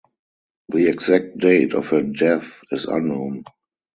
[0.69, 3.43] The exact date of her death is unknown.